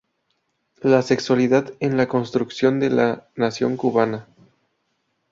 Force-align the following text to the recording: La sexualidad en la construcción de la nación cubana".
La 0.81 1.03
sexualidad 1.03 1.75
en 1.79 1.95
la 1.95 2.07
construcción 2.07 2.79
de 2.79 2.89
la 2.89 3.27
nación 3.35 3.77
cubana". 3.77 4.27